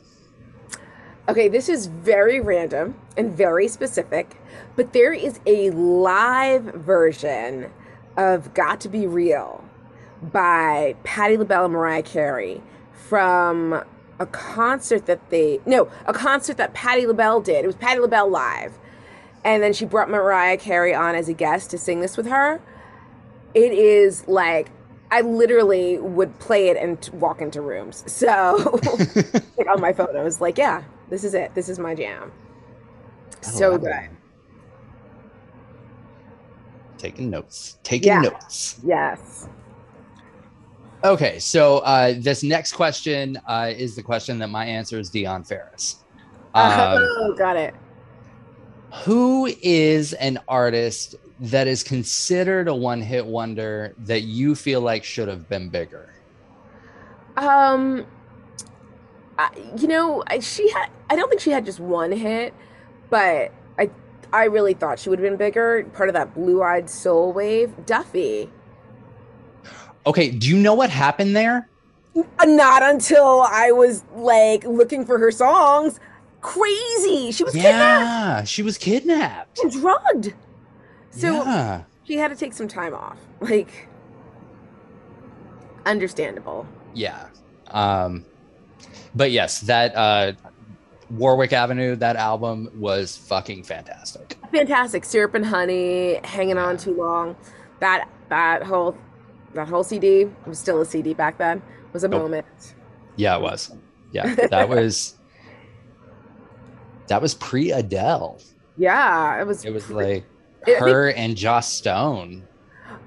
[1.29, 4.37] Okay, this is very random and very specific,
[4.77, 7.71] but there is a live version
[8.19, 9.65] of Got to Be Real
[10.23, 12.61] by Patti LaBelle and Mariah Carey
[12.93, 13.83] from
[14.19, 17.65] a concert that they, no, a concert that Patti LaBelle did.
[17.65, 18.79] It was Patti LaBelle live.
[19.45, 22.61] And then she brought Mariah Carey on as a guest to sing this with her.
[23.55, 24.71] It is like,
[25.11, 28.05] I literally would play it and walk into rooms.
[28.09, 28.79] So,
[29.57, 31.55] like on my phone, I was like, yeah, this is it.
[31.55, 32.33] This is my jam.
[33.41, 33.89] So good.
[33.89, 34.11] it.
[36.99, 37.79] Taking notes.
[37.85, 38.21] Taking Yeah.
[38.23, 38.81] notes.
[38.85, 39.49] Yes.
[41.09, 45.49] Okay, so uh, this next question uh, is the question that my answer is Dionne
[45.49, 46.05] Farris.
[46.55, 47.75] Um, oh, got it.
[48.93, 55.29] who is an artist that is considered a one-hit wonder that you feel like should
[55.29, 56.13] have been bigger?
[57.39, 58.05] Um,
[59.39, 60.91] I, you know, I, she had.
[61.09, 62.53] I don't think she had just one hit,
[63.09, 63.91] but I,
[64.31, 65.85] I really thought she would have been bigger.
[65.95, 68.51] Part of that blue-eyed soul wave, Duffy.
[70.07, 71.69] Okay, do you know what happened there?
[72.45, 76.01] Not until I was like looking for her songs.
[76.41, 77.31] Crazy.
[77.33, 79.59] She was kidnapped Yeah, she was kidnapped.
[79.61, 80.35] and drugged.
[81.11, 81.83] So yeah.
[82.05, 83.19] she had to take some time off.
[83.41, 83.89] Like,
[85.87, 86.67] understandable.
[86.95, 87.29] Yeah.
[87.69, 88.25] Um,
[89.15, 90.33] but yes, that uh,
[91.11, 94.37] Warwick Avenue, that album was fucking fantastic.
[94.53, 95.05] Fantastic.
[95.05, 97.37] Syrup and honey, hanging on too long.
[97.81, 98.97] That that whole
[99.55, 101.63] that whole CD it was still a CD back then.
[101.93, 102.23] Was a Nope.
[102.23, 102.75] moment.
[103.17, 103.71] Yeah, it was.
[104.13, 105.17] Yeah, that was
[107.09, 108.41] that was pre Adele.
[108.77, 109.65] Yeah, it was.
[109.65, 110.25] It was like
[110.67, 112.47] It- her and Joss Stone.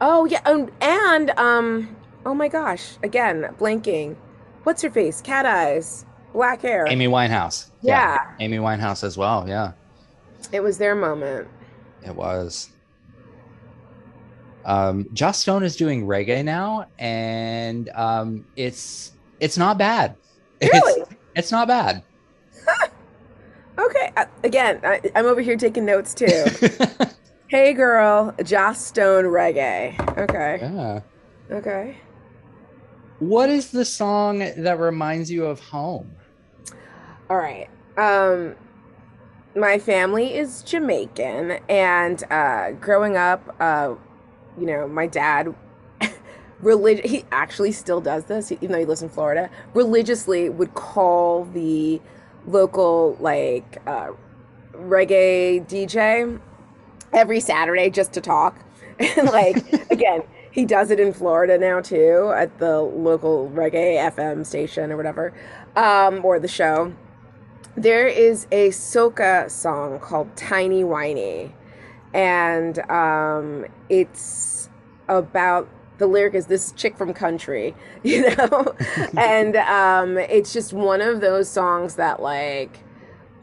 [0.02, 4.16] Oh yeah, um, and um, oh my gosh, again blanking.
[4.64, 5.22] What's her face?
[5.22, 6.86] Cat eyes, black hair.
[6.88, 7.70] Amy Winehouse.
[7.82, 8.18] Yeah.
[8.40, 9.46] Amy Winehouse as well.
[9.48, 9.74] Yeah,
[10.52, 11.48] It was their moment.
[12.04, 12.71] it was.
[14.66, 20.16] Um, Joss Stone is doing reggae now, and um, it's it's not bad.
[20.62, 21.02] Really?
[21.02, 22.04] It's, it's not bad.
[23.80, 24.12] Okay.
[24.16, 26.46] Uh, again, I, I'm over here taking notes too.
[27.48, 29.98] hey girl, Joss Stone reggae.
[30.18, 30.60] Okay.
[30.62, 31.00] yeah.
[31.50, 31.98] Okay.
[33.20, 36.12] What is the song that reminds you of home?
[37.30, 37.70] All right.
[37.98, 38.56] Um,
[39.56, 43.96] my family is Jamaican, and uh, growing up, uh,
[44.60, 45.54] you know, my dad,
[46.62, 49.50] relig- he actually still does this, even though he lives in Florida.
[49.74, 52.02] Religiously, would call the
[52.46, 54.12] local like uh,
[54.74, 56.40] reggae DJ
[57.14, 58.58] every Saturday just to talk,
[59.00, 59.58] and like
[59.92, 60.24] again.
[60.54, 65.32] He does it in Florida now too, at the local reggae FM station or whatever,
[65.78, 66.92] um, or the show
[67.76, 71.52] there is a soca song called Tiny Winey,
[72.14, 74.70] and um, it's
[75.08, 78.76] about the lyric is this chick from country, you know,
[79.18, 82.80] and um, it's just one of those songs that like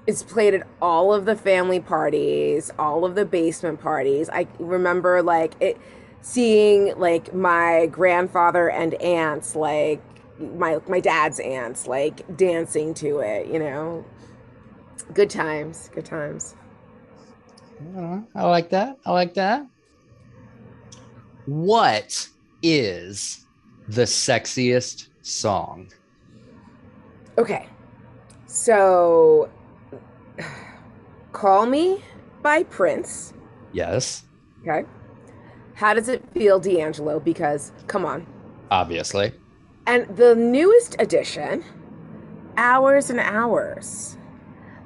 [0.06, 4.28] is played at all of the family parties, all of the basement parties.
[4.30, 5.78] I remember like it
[6.20, 10.02] seeing like my grandfather and aunts like
[10.38, 14.04] my my dad's aunts like dancing to it, you know.
[15.14, 16.54] Good times, good times.
[18.34, 18.98] I like that.
[19.06, 19.66] I like that.
[21.46, 22.28] What
[22.62, 23.46] is
[23.88, 25.90] the sexiest song?
[27.38, 27.66] Okay.
[28.46, 29.48] So
[31.32, 32.02] Call Me
[32.42, 33.32] by Prince.
[33.72, 34.24] Yes,
[34.62, 34.86] Okay.
[35.74, 37.20] How does it feel, D'Angelo?
[37.20, 38.26] Because come on.
[38.72, 39.32] obviously.
[39.86, 41.64] And the newest edition,
[42.56, 44.18] Hours and Hours.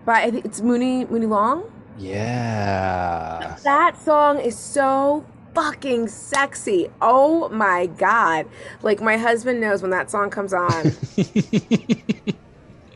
[0.05, 1.72] By I think it's Muni Muni Long.
[1.99, 3.57] Yeah.
[3.65, 5.25] That song is so
[5.55, 6.89] fucking sexy.
[7.01, 8.47] Oh my god.
[8.83, 11.33] Like my husband knows when that song comes on, he's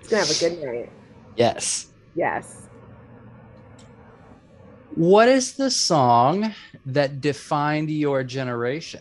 [0.09, 0.93] gonna have a good night.
[1.37, 1.89] yes.
[2.15, 2.69] Yes.
[4.95, 6.55] What is the song
[6.87, 9.01] that defined your generation?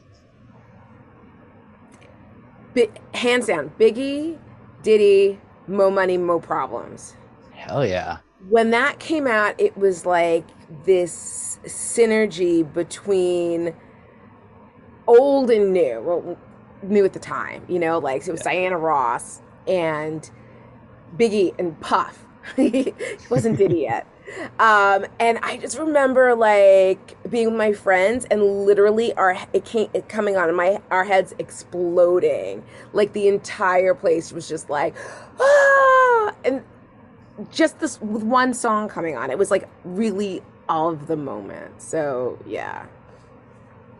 [2.75, 4.37] Bi- hands down, Biggie,
[4.83, 7.15] Diddy, Mo Money, Mo Problems.
[7.51, 8.17] Hell yeah.
[8.49, 10.45] When that came out, it was like
[10.83, 13.73] this synergy between
[15.07, 16.01] old and new.
[16.01, 16.37] Well,
[16.83, 20.29] new at the time, you know, like it was Diana Ross and
[21.17, 22.25] Biggie and Puff.
[22.55, 22.93] he
[23.29, 24.07] wasn't Diddy yet.
[24.59, 29.89] Um, and I just remember like being with my friends and literally our it came
[29.93, 32.63] it coming on and my our heads exploding.
[32.93, 34.95] Like the entire place was just like
[35.39, 36.35] ah!
[36.43, 36.63] and
[37.51, 41.81] just this with one song coming on, it was like really all of the moment.
[41.81, 42.85] So yeah.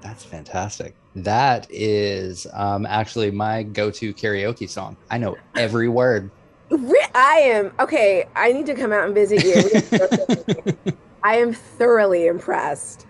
[0.02, 0.96] That's fantastic.
[1.16, 4.98] That is um, actually my go to karaoke song.
[5.10, 6.30] I know every word.
[6.72, 8.28] I am okay.
[8.36, 9.56] I need to come out and visit you.
[9.56, 10.98] We have to go something.
[11.24, 13.08] I am thoroughly impressed.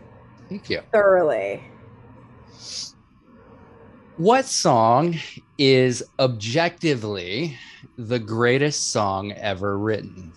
[0.49, 0.81] Thank you.
[0.91, 1.63] Thoroughly.
[4.17, 5.15] What song
[5.57, 7.57] is objectively
[7.97, 10.31] the greatest song ever written?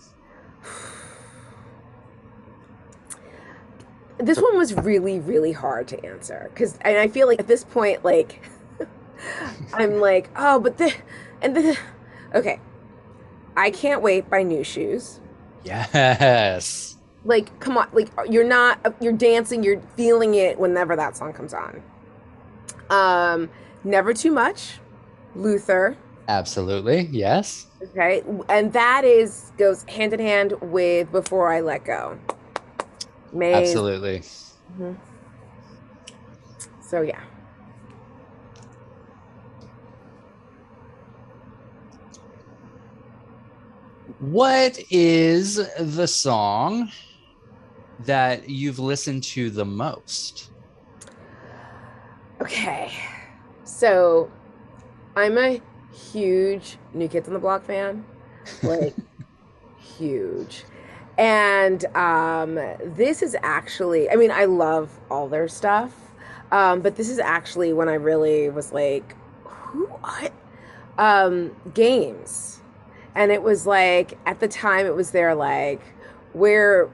[4.17, 7.63] This one was really, really hard to answer because, and I feel like at this
[7.63, 8.41] point, like,
[9.73, 10.93] I'm like, oh, but the,
[11.41, 11.77] and the,
[12.35, 12.59] okay,
[13.55, 15.19] I can't wait by Nu Shooz.
[15.63, 16.97] Yes.
[17.23, 21.53] Like, come on, like you're not, you're dancing, you're feeling it whenever that song comes
[21.53, 21.81] on.
[22.89, 23.49] Um,
[23.83, 24.79] never too much,
[25.35, 25.97] Luther.
[26.29, 27.09] Absolutely.
[27.11, 27.65] Yes.
[27.81, 32.19] Okay, and that is goes hand in hand with before I let go.
[33.33, 34.19] May Absolutely.
[34.19, 34.93] Mm-hmm.
[36.83, 37.19] so yeah.
[44.19, 46.91] What is the song
[48.05, 50.51] that you've listened to the most?
[52.39, 52.91] Okay.
[53.63, 54.29] So
[55.15, 55.59] I'm a
[56.11, 58.05] huge New Kids on the Block fan.
[58.63, 58.95] Like
[59.77, 60.63] huge.
[61.17, 65.93] And um this is actually I mean, I love all their stuff.
[66.51, 70.33] Um, but this is actually when I really was like, who what?
[70.97, 72.61] Um, games.
[73.13, 75.81] And it was like at the time it was their like
[76.33, 76.89] we're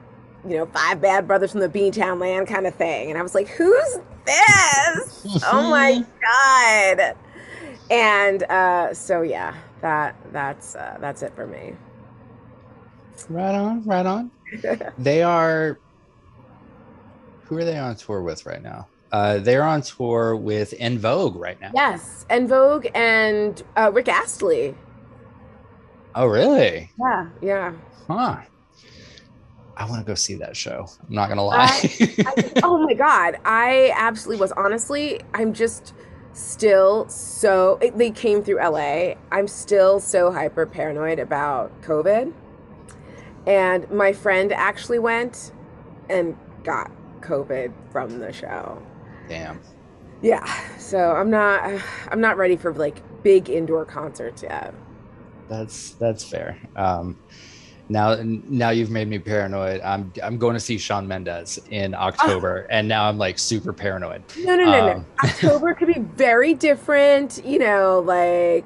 [0.46, 3.10] you know, five bad brothers from the Beantown land kind of thing.
[3.10, 5.42] And I was like, who's this?
[5.52, 7.16] oh my god.
[7.90, 11.74] And uh so yeah, that that's uh, that's it for me.
[13.28, 14.30] Right on, right on.
[14.98, 15.78] they are.
[17.44, 18.88] Who are they on tour with right now?
[19.12, 21.70] Uh, they're on tour with En Vogue right now.
[21.74, 24.74] Yes, En Vogue and uh, Rick Astley.
[26.14, 26.90] Oh, really?
[26.98, 27.72] Yeah, yeah.
[28.08, 28.38] Huh.
[29.76, 30.88] I want to go see that show.
[31.06, 31.68] I'm not gonna lie.
[31.70, 34.50] I, oh my god, I absolutely was.
[34.52, 35.92] Honestly, I'm just
[36.36, 37.78] still so.
[37.80, 39.14] It, they came through LA.
[39.32, 42.32] I'm still so hyper paranoid about COVID.
[43.46, 45.52] And my friend actually went
[46.08, 48.82] and got COVID from the show.
[49.28, 49.60] Damn.
[50.22, 50.44] Yeah,
[50.78, 51.80] so I'm not.
[52.08, 54.74] I'm not ready for like big indoor concerts yet.
[55.48, 56.58] That's that's fair.
[56.74, 57.18] Um,
[57.88, 59.80] now now you've made me paranoid.
[59.82, 64.22] I'm I'm going to see Shawn Mendes in October, and now I'm like super paranoid.
[64.38, 65.04] No, no, no, Um, no.
[65.28, 67.44] October could be very different.
[67.44, 68.64] You know, like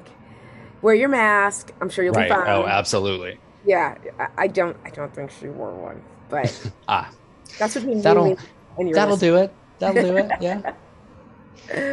[0.81, 1.71] wear your mask.
[1.81, 2.29] I'm sure you'll Right.
[2.29, 2.47] be fine.
[2.49, 3.37] Oh, absolutely.
[3.65, 4.75] Yeah, I, I don't.
[4.85, 7.11] I don't think she wore one, but Ah,
[7.59, 8.37] that's That'll- you
[8.77, 9.53] and that'll do it.
[9.79, 10.31] That'll do it.
[10.41, 10.73] Yeah.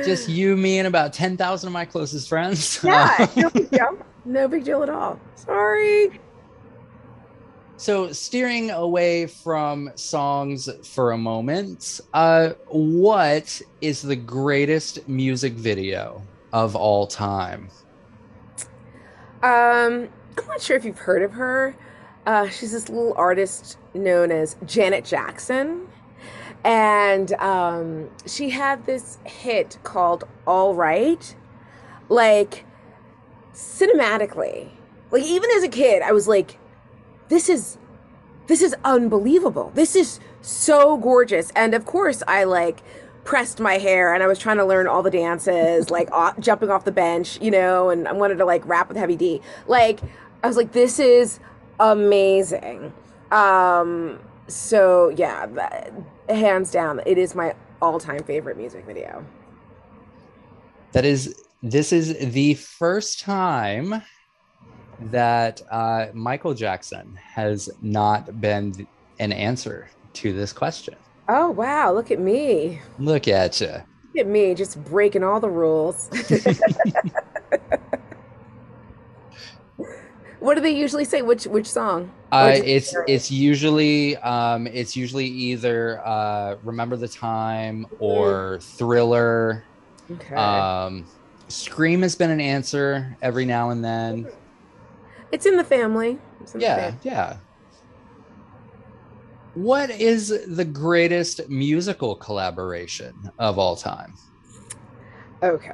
[0.05, 2.81] Just you, me, and about ten thousand of my closest friends.
[2.83, 3.99] Yeah, no big deal.
[4.25, 5.21] No big deal at all.
[5.35, 6.19] Sorry.
[7.79, 16.21] So, steering away from songs for a moment, uh, what is the greatest music video
[16.53, 17.71] of all time?
[19.45, 21.77] Um, I'm not sure if you've heard of her.
[22.27, 25.87] Uh, she's this little artist known as Janet Jackson.
[26.65, 31.33] And um, she had this hit called All Right.
[32.09, 32.65] Like,
[33.55, 34.69] cinematically,
[35.13, 36.58] like, even as a kid, I was like,
[37.29, 37.79] this is
[38.49, 39.71] this is unbelievable.
[39.75, 41.51] This is so gorgeous.
[41.55, 42.83] And of course, I like
[43.25, 46.71] pressed my hair and I was trying to learn all the dances, like off, jumping
[46.71, 49.43] off the bench, you know, and I wanted to like rap with Heavy D.
[49.67, 50.01] Like,
[50.43, 51.41] I was like, this is
[51.79, 52.93] amazing.
[53.31, 55.93] Um, so yeah, that,
[56.31, 59.25] hands down, it is my all-time favorite music video.
[60.93, 64.03] That is, this is the first time
[65.01, 68.87] that uh, Michael Jackson has not been
[69.19, 70.97] an answer to this question.
[71.29, 72.81] Oh wow, look at me.
[72.99, 73.67] Look at you.
[73.67, 76.09] Look at me just breaking all the rules.
[80.41, 81.21] what do they usually say?
[81.23, 82.11] Which which song?
[82.33, 89.65] Uh, it's it's usually um, it's usually either uh, "Remember the Time" or "Thriller."
[90.11, 90.35] okay.
[90.35, 91.05] Um,
[91.49, 94.27] "Scream" has been an answer every now and then.
[95.33, 96.11] It's in the family.
[96.11, 97.37] In the Yeah, yeah.
[99.55, 104.15] What is the greatest musical collaboration of all time?
[105.43, 105.73] Okay.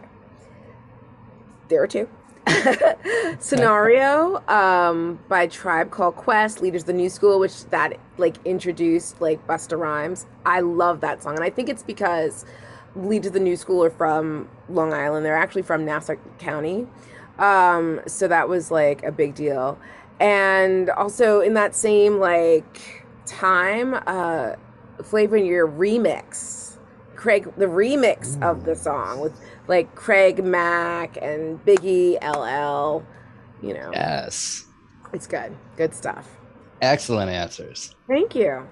[1.69, 2.09] There are two.
[3.39, 9.21] Scenario um, by Tribe Called Quest, Leaders of the New School, which that like introduced
[9.21, 10.27] like Busta Rhymes.
[10.45, 12.45] I love that song, and I think it's because
[12.97, 15.25] Leaders of the New School are from Long Island.
[15.25, 16.87] They're actually from Nassau County,
[17.39, 19.79] um, so that was like a big deal.
[20.21, 24.55] And also in that same like time, uh,
[25.03, 26.77] Flava in Ya Ear remix,
[27.17, 29.33] Craig, the remix of the song with
[29.67, 33.05] like Craig Mack and Biggie LL.
[33.67, 34.65] You know, Yes.
[35.13, 35.57] it's good.
[35.77, 36.29] Good stuff.
[36.81, 37.95] Excellent answers.
[38.09, 38.69] Thank you.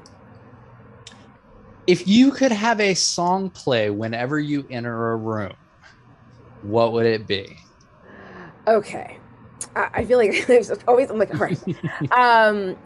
[1.87, 5.55] If you could have a song play whenever you enter a room,
[6.61, 7.59] what would it be?
[8.67, 9.19] Okay.
[9.77, 11.59] I, I feel like there's always, I'm like, all right.
[12.13, 12.77] um,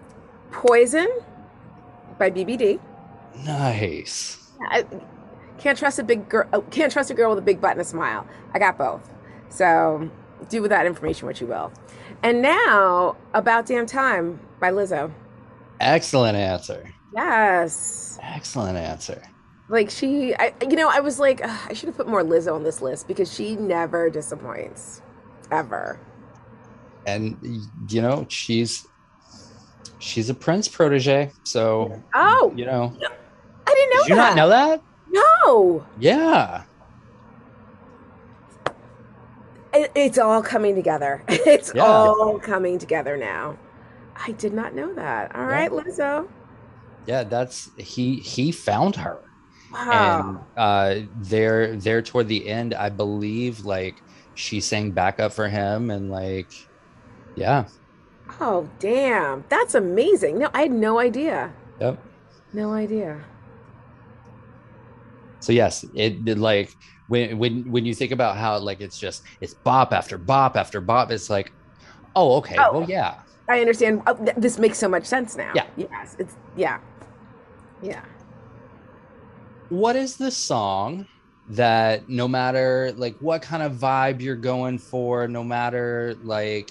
[0.52, 1.08] Poison
[2.18, 2.80] by BBD.
[3.44, 4.50] Nice.
[4.70, 4.86] I
[5.58, 6.48] can't trust a big girl.
[6.52, 8.26] oh, Can't trust a girl with a big butt and a smile.
[8.54, 9.10] I got both.
[9.48, 10.10] So
[10.48, 11.72] do with that information what you will.
[12.22, 15.12] And now, About Damn Time by Lizzo.
[15.80, 16.90] Excellent answer.
[17.14, 18.18] Yes.
[18.22, 19.22] Excellent answer.
[19.68, 22.54] Like she, I, you know, I was like, "Ugh, I should have put more Lizzo
[22.54, 25.02] on this list because she never disappoints,
[25.50, 25.98] ever.
[27.06, 27.36] And
[27.88, 28.86] you know, she's
[29.98, 31.32] she's a Prince protege.
[31.44, 32.92] So Oh, you know,
[33.66, 34.28] I didn't know did you that.
[34.28, 34.80] not know that?
[35.10, 36.64] No, Yeah.
[39.72, 41.22] it, it's all coming together.
[41.28, 41.82] It's Yeah.
[41.84, 43.56] all coming together now.
[44.26, 45.34] I did not know that.
[45.36, 46.26] All right, Lizzo.
[47.06, 49.20] Yeah, that's he he found her.
[49.72, 49.90] Wow.
[49.92, 54.00] and uh there there toward the end i believe like
[54.36, 56.46] she sang backup for him and like
[57.34, 57.64] yeah
[58.40, 59.44] oh, damn.
[59.48, 60.38] That's amazing.
[60.40, 61.52] No, I had no idea.
[61.80, 61.98] yep
[62.52, 63.22] No idea.
[65.40, 66.74] so yes it did like
[67.08, 70.80] when when when you think about how like it's just it's bop after bop after
[70.80, 71.52] bop it's like
[72.16, 72.80] oh okay Oh.
[72.80, 74.02] well yeah I understand.
[74.08, 75.52] Oh, th- this makes so much sense now.
[75.54, 75.66] Yeah.
[75.76, 76.16] Yes.
[76.18, 76.80] It's yeah.
[77.80, 78.02] Yeah.
[79.68, 81.06] what is the song
[81.48, 86.70] that no matter like what kind of vibe you're going for no matter like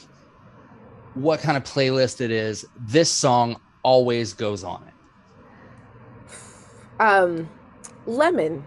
[1.14, 4.94] what kind of playlist it is this song always goes on it
[7.00, 7.50] Um,
[8.06, 8.64] Lemon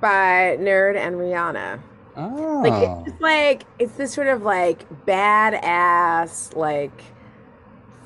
[0.00, 1.80] by N.E.R.D and Rihanna.
[2.16, 7.02] oh Like it's just like it's this sort of like badass, like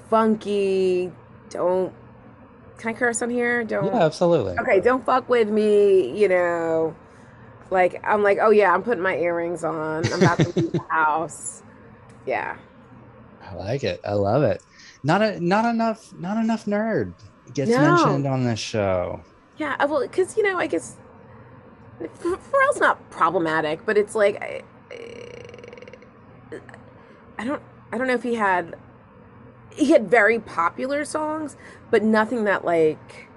[0.09, 1.13] funky.
[1.51, 1.93] Don't
[2.79, 3.63] can I curse on here?
[3.63, 3.87] Don't.
[3.87, 6.19] yeah absolutely Okay, don't fuck with me.
[6.19, 6.97] You know,
[7.73, 10.05] like I'm like, oh yeah, I'm putting my earrings on.
[10.07, 11.63] I'm about to leave the house.
[12.27, 12.57] Yeah.
[13.43, 14.01] I like it.
[14.07, 14.63] I love it.
[15.03, 17.13] Not a not enough not enough N.E.R.D
[17.53, 17.79] gets No.
[17.81, 19.21] mentioned on this show.
[19.57, 20.97] Yeah, I- well, because you know, I guess
[21.99, 24.63] Ph- Pharrell's not problematic, but it's like I,
[27.39, 27.63] I don't,
[27.93, 28.77] I don't know if he had,
[29.75, 31.57] he had very popular songs,
[31.91, 33.29] but nothing that like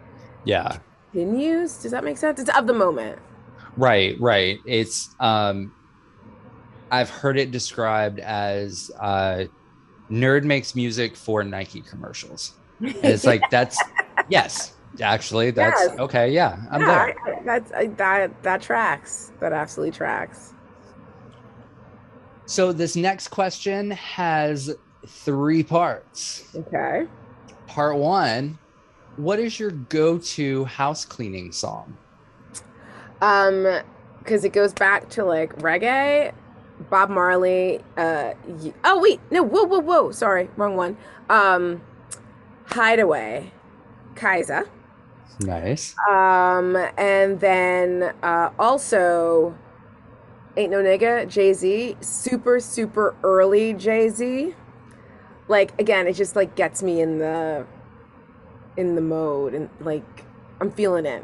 [0.44, 0.80] Yeah.
[1.12, 1.78] continues.
[1.82, 2.40] Does that make sense?
[2.40, 3.20] It's of the moment.
[3.78, 4.60] Right, right.
[4.66, 5.74] It's um
[6.92, 9.46] I've heard it described as uh
[10.10, 12.54] N.E.R.D makes music for Nike commercials.
[12.80, 13.82] And it's like that's
[14.30, 16.00] yes, actually that's Yes.
[16.00, 16.58] okay, yeah.
[16.72, 17.42] I'm yeah, there.
[17.46, 19.32] That's I, that that tracks.
[19.40, 20.54] That absolutely tracks.
[22.48, 24.76] So this next question has
[25.08, 26.56] three parts.
[26.56, 27.08] Okay.
[27.68, 28.58] Part 1,
[29.18, 31.98] what is your go-to house cleaning song?
[33.22, 33.82] Um,
[34.20, 36.34] because it goes back to like reggae,
[36.90, 37.80] Bob Marley.
[37.96, 40.98] Uh, y- oh wait, no, whoa, whoa, whoa, sorry, wrong one.
[41.30, 41.82] Um,
[42.66, 43.52] Hideaway,
[44.16, 44.68] Kiesza.
[45.42, 45.96] Nice.
[46.10, 49.56] Um, and then uh, also,
[50.58, 54.56] Ain't No Nigga, Jay Z, super super early Jay Z.
[55.48, 57.66] Like again, it just like gets me in the
[58.78, 60.04] in the mode and like
[60.60, 61.24] I'm feeling it.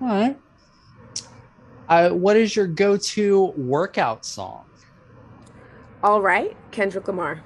[0.00, 0.38] All right.
[1.88, 4.64] Uh, what is your go-to workout song?
[6.02, 7.42] All right, Kendrick Lamar.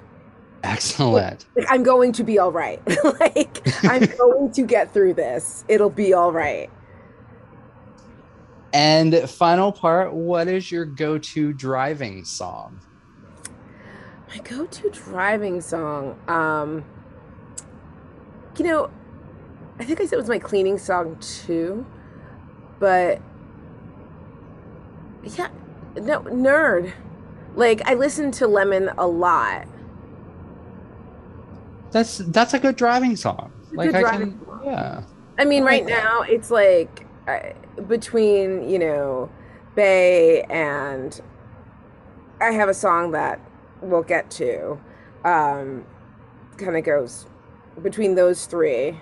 [0.63, 1.45] Excellent.
[1.55, 2.81] Like I'm going to be all right.
[3.19, 5.65] like I'm going to get through this.
[5.67, 6.69] It'll be all right.
[8.73, 12.79] And final part, what is your go-to driving song?
[14.29, 16.19] My go-to driving song.
[16.27, 16.85] Um
[18.57, 18.91] you know,
[19.79, 21.85] I think I said it was my cleaning song too.
[22.79, 23.21] But
[25.23, 25.49] yeah,
[25.95, 26.93] no N.E.R.D.
[27.55, 29.67] Like I listen to Lemon a lot.
[31.91, 33.51] That's that's a good driving song.
[33.73, 34.61] Like good I can, song.
[34.63, 35.03] yeah.
[35.37, 37.39] I mean, I right like now it's like uh,
[37.87, 39.29] between you know
[39.75, 41.19] Bey and
[42.39, 43.39] I have a song that
[43.81, 44.79] we'll get to.
[45.23, 45.85] Um,
[46.57, 47.27] kind of goes
[47.81, 48.97] between those three.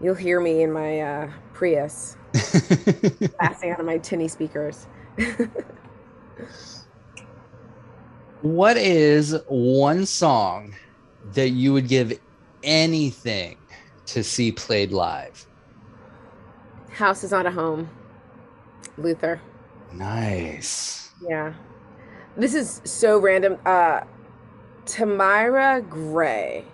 [0.00, 4.86] You'll hear me in my uh, Prius blasting out of my tinny speakers.
[8.42, 10.74] What is one song
[11.32, 12.18] that you would give
[12.64, 13.56] anything
[14.06, 15.46] to see played live?
[16.90, 17.88] House is not a home.
[18.98, 19.40] Luther.
[19.92, 21.12] Nice.
[21.22, 21.54] Yeah.
[22.36, 23.58] This is so random.
[23.64, 24.00] Uh,
[24.86, 26.64] Tamyra Gray.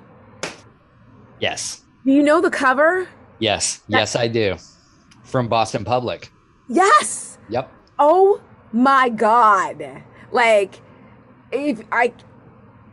[1.40, 1.82] Yes.
[2.06, 3.06] Do you know the cover?
[3.40, 3.82] Yes.
[3.88, 4.56] Yes, I do.
[5.22, 6.32] From Boston Public.
[6.68, 7.36] Yes.
[7.50, 7.70] Yep.
[7.98, 8.40] Oh
[8.72, 10.02] my god.
[10.30, 10.80] Like
[11.52, 12.12] if I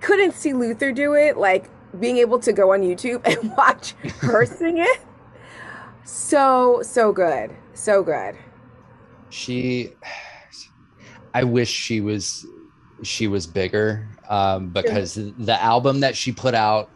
[0.02, 4.46] couldn't see Luther do it, like being able to go on YouTube and watch her
[4.46, 5.00] sing it.
[6.04, 7.52] So so good.
[7.74, 8.36] So good.
[9.30, 9.94] She
[11.34, 12.46] I wish she was
[13.04, 16.90] she was bigger um because the album that she put out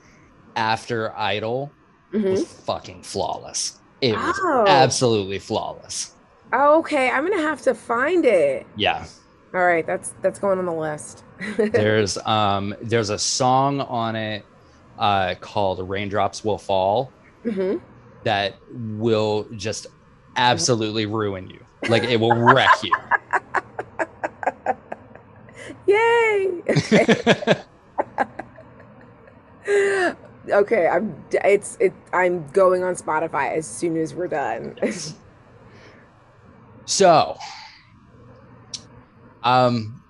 [0.56, 1.72] after Idol
[2.14, 2.32] Mhm.
[2.32, 3.80] was fucking flawless.
[4.02, 4.66] It was Oh.
[4.68, 6.16] absolutely flawless.
[6.52, 8.66] Oh, okay, I'm gonna have to find it.
[8.76, 9.06] Yeah.
[9.54, 11.24] All right, that's that's going on the list.
[11.58, 14.46] There's um there's a song on it
[14.98, 17.78] uh, called Raindrops Will Fall hmm
[18.24, 19.88] that will just
[20.36, 21.64] absolutely ruin you.
[21.88, 22.96] Like it will wreck you.
[25.88, 26.64] Yay!
[30.52, 31.24] okay, I'm.
[31.32, 31.94] It's it.
[32.14, 34.76] I'm going on Spotify as soon as we're done.
[36.90, 37.38] So,
[39.44, 40.02] um,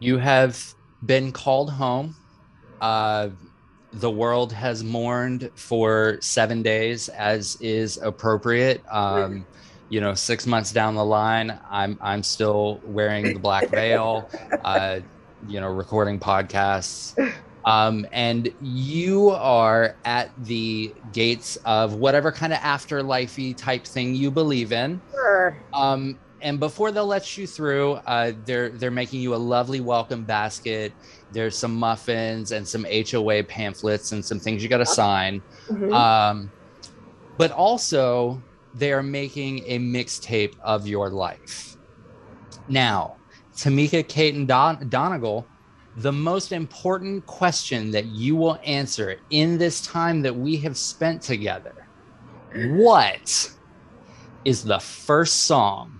[0.00, 0.74] you have
[1.04, 2.16] been called home.
[2.80, 3.28] Uh,
[3.92, 8.82] the world has mourned for seven days, as is appropriate.
[8.90, 9.46] Um,
[9.90, 14.30] you know, six months down the line, I'm I'm still wearing the black veil.
[14.64, 15.00] Uh,
[15.46, 17.14] you know, recording podcasts.
[17.68, 24.30] Um, and you are at the gates of whatever kind of afterlifey type thing you
[24.30, 25.00] believe in.
[25.12, 25.56] Sure.
[25.74, 30.24] Um, and before they'll let you through, uh, they're they're making you a lovely welcome
[30.24, 30.92] basket.
[31.32, 35.42] There's some muffins and some HOA pamphlets and some things you got to sign.
[35.68, 35.92] Mhm.
[35.92, 36.50] Um,
[37.36, 38.40] but also,
[38.74, 41.76] they are making a mixtape of your life.
[42.68, 43.16] Now,
[43.56, 45.44] Tamika, Katon Don- Donegal,
[45.98, 51.20] the most important question that you will answer in this time that we have spent
[51.20, 51.88] together
[52.54, 53.52] what
[54.44, 55.98] is the first song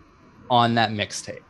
[0.50, 1.40] on that mixtape?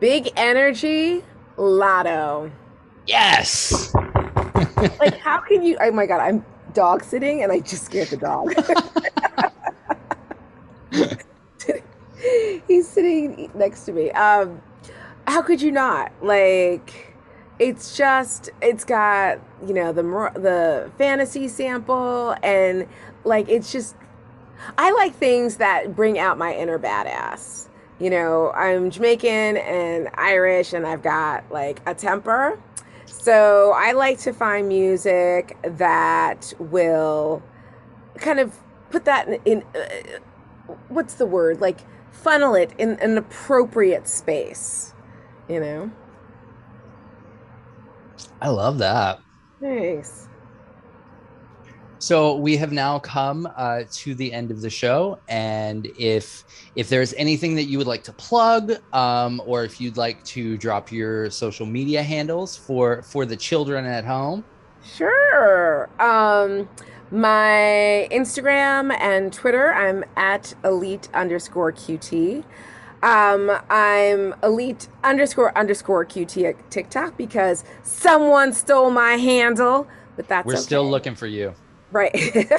[0.00, 1.24] Big energy,
[1.56, 2.50] Latto.
[3.06, 3.94] Yes.
[5.00, 5.76] Like, how can you?
[5.80, 8.52] Oh my god, I'm dog sitting and I just scared the dog.
[12.66, 14.10] He's sitting next to me.
[14.12, 14.60] Um,
[15.26, 16.12] how could you not?
[16.22, 17.14] Like,
[17.58, 20.02] it's just it's got you know the
[20.34, 22.86] the fantasy sample and
[23.24, 23.96] like it's just
[24.76, 27.68] I like things that bring out my inner badass.
[27.98, 32.60] You know, I'm Jamaican and Irish and I've got like a temper.
[33.06, 37.42] So I like to find music that will
[38.16, 38.54] kind of
[38.90, 41.60] put that in, in uh, what's the word?
[41.60, 44.94] Like funnel it in an appropriate space,
[45.48, 45.90] you know?
[48.40, 49.20] I love that.
[49.60, 50.28] Thanks.
[51.98, 56.44] So we have now come uh, to the end of the show, and if
[56.76, 60.58] if there's anything that you would like to plug, um, or if you'd like to
[60.58, 64.44] drop your social media handles for for the children at home,
[64.94, 65.88] Sure.
[66.00, 66.68] Um,
[67.10, 72.44] my Instagram and Twitter, I'm at elite underscore QT.
[73.06, 79.86] Um, I'm elite underscore underscore QT at TikTok because someone stole my handle,
[80.16, 81.54] but that's we're still looking for you.
[81.92, 82.12] Right.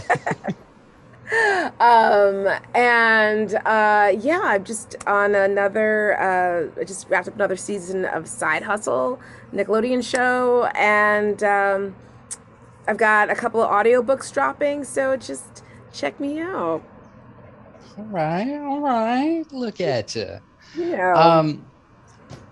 [1.82, 8.06] um, and uh, yeah, I'm just on another, uh, I just wrapped up another season
[8.06, 9.20] of Side Hustle,
[9.54, 11.94] Nickelodeon show, and um,
[12.88, 16.82] I've got a couple of audiobooks dropping, so just check me out.
[17.98, 19.44] All right, all right.
[19.52, 20.40] Look at you.
[20.76, 21.68] Know, Um,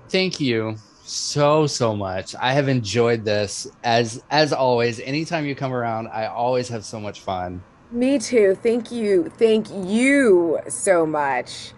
[0.09, 2.35] thank you so so much.
[2.41, 4.99] I have enjoyed this as as always.
[4.99, 7.65] Anytime you come around, I always have so much fun.
[7.91, 8.55] me too.
[8.61, 9.29] Thank you.
[9.29, 11.73] Thank you so much.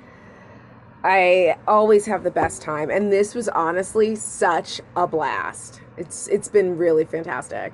[1.03, 5.81] I always have the best time, and this was honestly such a blast.
[5.97, 7.73] It's it's been really fantastic.